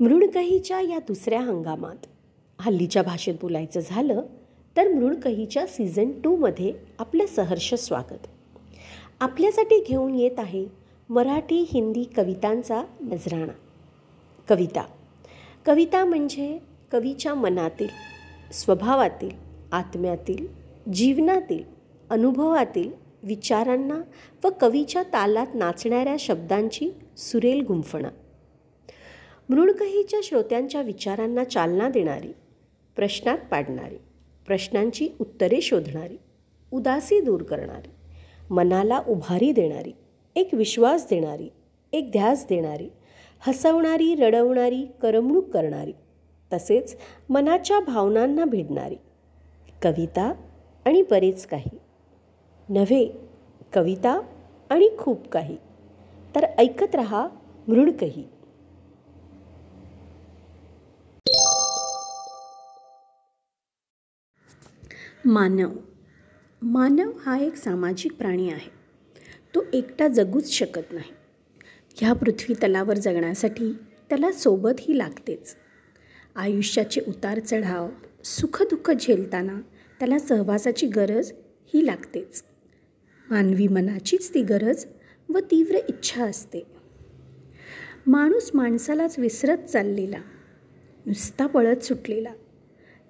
मृणकहीच्या 0.00 0.80
या 0.80 0.98
दुसऱ्या 0.98 1.40
हंगामात. 1.40 2.06
हल्लीच्या 2.60 3.02
भाषेत 3.02 3.34
बोलायचं 3.42 3.80
झालं 3.80 4.22
तर 4.76 4.88
मृणकहीच्या 4.88 5.66
सीझन 5.66 6.10
टूमध्ये 6.24 6.72
आपलं 6.98 7.26
सहर्ष 7.26 7.74
स्वागत. 7.74 8.26
आपल्यासाठी 9.20 9.84
घेऊन 9.88 10.14
येत 10.14 10.38
आहे 10.38 10.66
मराठी 11.08 11.66
हिंदी 11.72 12.04
कवितांचा 12.16 12.82
नजराणा. 13.00 13.52
कविता. 14.48 14.82
कविता 15.66 16.04
म्हणजे 16.04 16.58
कवीच्या 16.92 17.34
मनातील 17.34 17.88
स्वभावातील 18.52 19.30
आत्म्यातील 19.72 20.46
जीवनातील 20.92 21.62
अनुभवातील 22.10 22.90
विचारांना 23.22 24.00
व 24.44 24.48
कवीच्या 24.60 25.02
तालात 25.02 25.46
नाचणाऱ्या 25.54 26.16
शब्दांची 26.18 26.90
सुरेल 27.16 27.60
गुंफणा. 27.60 28.08
मृणकहीच्या 29.48 30.20
श्रोत्यांच्या 30.22 30.82
विचारांना 30.82 31.44
चालना 31.44 31.88
देणारी 31.88 32.32
प्रश्नात 32.96 33.38
पाडणारी 33.50 33.96
प्रश्नांची 34.46 35.08
उत्तरे 35.20 35.60
शोधणारी 35.60 36.16
उदासी 36.72 37.20
दूर 37.20 37.42
करणारी 37.42 37.90
मनाला 38.50 39.02
उभारी 39.08 39.52
देणारी 39.52 39.92
एक 40.36 40.54
विश्वास 40.54 41.06
देणारी 41.10 41.48
एक 41.92 42.10
ध्यास 42.12 42.46
देणारी 42.48 42.88
हसवणारी 43.40 44.14
रडवणारी 44.14 44.86
करमणूक 45.02 45.50
करणारी 45.50 45.92
तसेच 46.52 46.96
मनाच्या 47.28 47.80
भावनांना 47.80 48.44
भिडणारी 48.44 48.96
कविता 49.82 50.32
आणि 50.84 51.02
बरेच 51.02 51.46
काही. 51.46 51.78
नव्हे 52.68 53.12
कविता 53.72 54.20
आणि 54.70 54.88
खूप 54.98 55.28
काही. 55.28 55.56
तर 56.34 56.44
ऐकत 56.44 56.94
रहा 56.94 57.28
मृणकही. 57.68 58.24
मानव. 65.24 65.70
मानव 66.62 67.10
हा 67.26 67.38
एक 67.38 67.56
सामाजिक 67.56 68.12
प्राणी 68.12 68.50
आहे. 68.50 68.70
तो 69.54 69.64
एकटा 69.72 70.08
जगूच 70.08 70.50
शकत 70.50 70.92
नाही. 70.92 71.12
ह्या 71.96 72.12
पृथ्वी 72.12 72.54
तलावर 72.54 72.98
जगण्यासाठी 72.98 73.72
त्याला 74.08 74.32
सोबतही 74.32 74.98
लागतेच. 74.98 75.56
आयुष्याचे 76.36 77.00
उतार 77.08 77.38
चढाव 77.38 77.88
सुखदुःख 78.24 78.90
झेलताना 78.90 79.60
त्याला 79.98 80.18
सहवासाची 80.18 80.86
गरज 80.86 81.32
ही 81.74 81.86
लागतेच. 81.86 82.44
मानवी 83.30 83.68
मनाचीच 83.68 84.34
ती 84.34 84.42
गरज 84.42 84.86
व 85.28 85.38
तीव्र 85.38 85.74
इच्छा 85.88 86.24
असते. 86.24 86.66
माणूस 88.06 88.50
माणसालाच 88.54 89.18
विसरत 89.18 89.58
चाललेला 89.58 90.20
नुसता 91.06 91.46
पळत 91.46 91.84
सुटलेला 91.84 92.32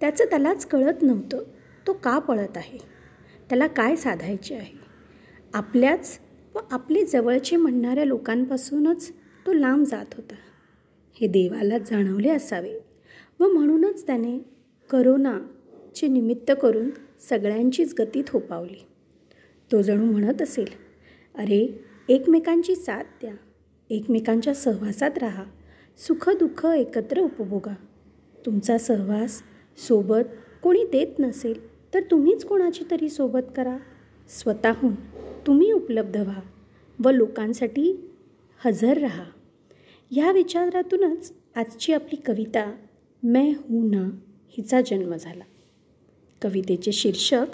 त्याचं 0.00 0.24
त्यालाच 0.24 0.66
कळत 0.66 1.02
नव्हतं. 1.02 1.42
तो 1.88 1.92
का 1.92 2.18
पळत 2.18 2.56
आहे? 2.56 2.78
त्याला 3.48 3.66
काय 3.66 3.96
साधायचे 3.96 4.54
आहे? 4.54 4.78
आपल्याच 5.54 6.18
व 6.54 6.58
आपले 6.70 7.04
जवळचे 7.04 7.56
म्हणणाऱ्या 7.56 8.04
लोकांपासूनच 8.04 9.12
तो 9.46 9.52
लांब 9.52 9.84
जात 9.84 10.06
होता. 10.16 10.34
हे 11.20 11.26
देवाला 11.26 11.78
जाणवले 11.78 12.30
असावे 12.30 12.78
व 13.40 13.48
म्हणूनच 13.48 14.06
त्याने 14.06 14.38
करोनाचे 14.90 16.06
निमित्त 16.06 16.52
करून 16.62 16.90
सगळ्यांचीच 17.28 17.94
गती 17.98 18.22
थोपावली. 18.26 18.86
तो 19.72 19.82
जणू 19.82 20.04
म्हणत 20.04 20.42
असेल 20.42 20.68
अरे 21.34 21.84
एकमेकांची 22.08 22.74
साथ 22.74 23.04
द्या. 23.20 23.34
एकमेकांच्या 23.90 24.54
सहवासात 24.54 25.18
राहा. 25.18 25.44
सुखदुःख 25.98 26.66
एकत्र 26.66 27.20
उपभोगा. 27.20 27.74
तुमचा 28.46 28.78
सहवास 28.78 29.42
सोबत 29.88 30.36
कोणी 30.62 30.84
देत 30.84 31.18
नसेल 31.18 31.77
तर 31.94 32.00
तुम्हीच 32.10 32.44
कोणाची 32.44 32.84
तरी 32.90 33.08
सोबत 33.08 33.52
करा. 33.56 33.76
स्वतःहून 34.28 34.94
तुम्ही 35.46 35.72
उपलब्ध 35.72 36.16
व्हा 36.16 36.40
व 37.04 37.10
लोकांसाठी 37.10 38.10
हजर 38.64 38.98
राहा. 38.98 39.24
ह्या 40.10 40.32
विचारातूनच 40.32 41.32
आजची 41.56 41.92
आपली 41.92 42.16
कविता 42.16 42.72
मैं 43.22 43.50
हूं 43.50 43.90
ना 43.90 44.10
हिचा 44.48 44.80
जन्म 44.80 45.14
झाला. 45.14 45.44
कवितेचे 46.42 46.92
शीर्षक 46.92 47.46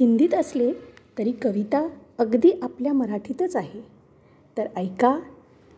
हिंदीत 0.00 0.34
असले 0.34 0.72
तरी 1.18 1.32
कविता 1.32 1.88
अगदी 2.18 2.50
आपल्या 2.62 2.92
मराठीतच 2.92 3.56
आहे. 3.56 3.80
तर 4.56 4.66
ऐका 4.76 5.20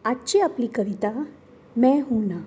आजची 0.04 0.40
आपली 0.40 0.66
कविता 0.66 1.24
मैं 1.76 2.02
हूं 2.02 2.28
ना. 2.28 2.42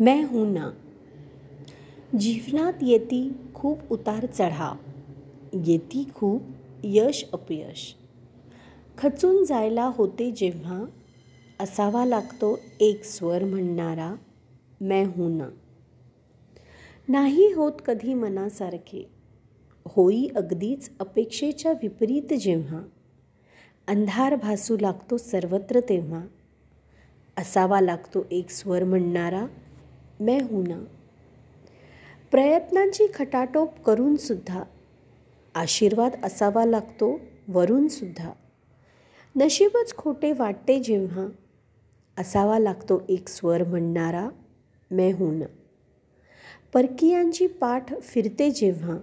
मैं 0.00 0.24
हूं 0.24 0.54
ना। 0.54 0.70
जीवनात 2.20 2.72
येती 2.82 3.32
खूप 3.54 3.78
उतार 3.90 4.26
चढाव. 4.26 4.74
येती 5.66 6.08
खूप 6.14 6.42
यश 6.84 7.24
अपयश. 7.32 7.94
खचून 8.98 9.44
जायला 9.44 9.90
होते 9.94 10.30
जेव्हा 10.30 10.84
असावा 11.60 12.04
लागतो 12.04 12.58
एक 12.80 13.04
स्वर 13.04 13.44
म्हणणारा 13.44 14.14
मैं 14.80 15.06
हूं 15.06 15.38
ना. 15.38 15.48
नाही 17.08 17.52
होत 17.52 17.72
कधी 17.86 18.14
मनासारखे. 18.14 19.10
होई 19.86 20.28
अगदीच 20.36 20.90
अपेक्षेच्या 21.00 21.72
विपरीत 21.72 22.34
जेव्हा. 22.34 22.82
अंधार 23.86 24.34
भासू 24.34 24.76
लागतो 24.80 25.16
सर्वत्र 25.16 25.80
तेव्हा. 25.80 26.24
असावा 27.36 27.80
लागतो 27.80 28.26
एक 28.30 28.50
स्वर 28.50 28.84
म्हणणारा 28.84 29.46
मैं 30.20 30.42
हूं 30.42 30.68
ना। 30.68 30.84
प्रयत्नांची 32.30 33.06
खटाटोप 33.14 33.80
करूनसुद्धा 33.80 34.62
आशीर्वाद 35.54 36.16
असावा 36.22 36.64
लागतो 36.64 37.20
वरूनसुद्धा 37.48 38.32
नशीबच 39.36 39.96
खोटे 39.96 40.32
वाटते 40.32 40.80
जेव्हा 40.80 41.26
असावा 42.18 42.58
लागतो 42.58 43.02
एक 43.08 43.28
स्वर 43.28 43.64
म्हणणारा 43.64 44.28
मैं 44.90 45.12
हूं 45.12 45.38
ना. 45.38 45.44
परकीयांची 46.72 47.46
पाठ 47.46 48.00
फिरते 48.00 48.50
जेव्हा 48.50 48.98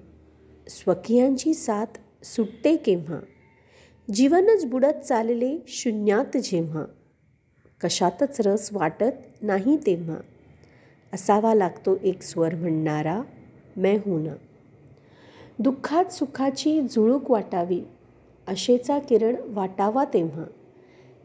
स्वकीयांची 0.70 1.54
साथ 1.54 1.86
सुटते 2.24 2.76
केव्हा 2.76 3.20
जीवनच 4.14 4.66
बुडत 4.66 5.06
चालले 5.06 5.58
शून्यात 5.68 6.38
जेव्हा 6.38 6.86
कशातच 7.82 8.42
रस 8.42 8.70
वाटत 8.74 9.42
नाही 9.42 9.78
तेव्हा. 9.78 10.18
असावा 11.14 11.54
लागतो 11.54 11.98
एक 12.04 12.22
स्वर 12.22 12.56
म्हणणारा 12.56 13.22
मैं 13.78 13.96
हूं 13.96 14.24
ना. 14.24 14.34
दुःखात 15.60 16.06
सुखाची 16.06 16.82
जुळूक 16.82 17.32
वाटावी 17.32 17.82
आशेचा 18.48 19.00
किरण 19.00 19.36
वाटावा 19.46 20.06
तेव्हा. 20.06 20.44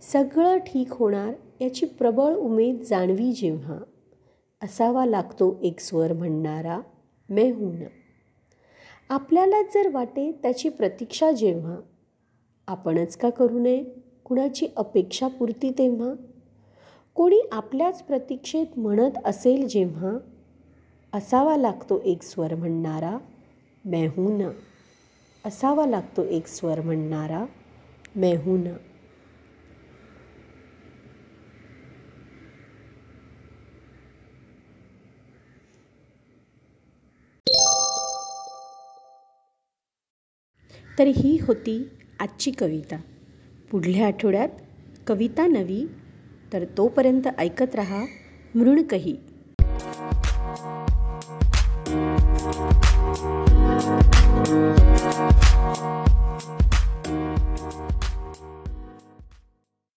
सगळं 0.02 0.58
ठीक 0.58 0.86
होणार 0.90 1.34
याची 1.60 1.86
प्रबळ 1.86 2.34
उमेद 2.34 2.82
जाणवी 2.90 3.32
जेव्हा. 3.32 3.78
असावा 4.62 5.06
लागतो 5.06 5.58
एक 5.62 5.80
स्वर 5.80 6.12
म्हणणारा 6.12 6.80
मैं 7.30 7.52
हूं 7.52 7.78
ना. 7.78 7.86
आपल्याला 9.08 9.62
जर 9.62 9.88
वाटे 9.92 10.32
त्याची 10.42 10.68
प्रतीक्षा 10.68 11.32
जेव्हा 11.32 11.76
आपणच 12.66 13.16
का 13.16 13.30
करू 13.30 13.58
नये? 13.58 13.84
कुणाची 14.24 14.66
अपेक्षा 14.76 15.28
पुरती 15.28 15.70
तेव्हा? 15.70 16.27
कोणी 17.18 17.40
आपल्याच 17.52 18.02
प्रतीक्षेत 18.02 18.66
म्हणत 18.76 19.10
असेल 19.24 19.68
जेव्हा 19.68 20.18
असावा 21.12 21.56
लागतो 21.56 22.02
एक 22.04 22.22
स्वर 22.22 22.54
म्हणणारा 22.54 23.18
मेहूना. 23.84 24.50
असावा 25.44 25.86
लागतो 25.86 26.24
एक 26.24 26.46
स्वर 26.46 26.80
म्हणणारा 26.80 27.44
मेहूना. 28.16 28.70
तर 40.98 41.06
ही 41.06 41.38
होती 41.42 41.88
आजची 42.20 42.50
कविता. 42.50 43.00
पुढल्या 43.70 44.06
आठवड्यात 44.06 44.48
कविता 45.06 45.46
नवी 45.46 45.86
तर 46.52 46.64
तोपर्यंत 46.76 47.28
ऐकत 47.38 47.76
रहा 47.76 48.04
मृणकही 48.56 49.16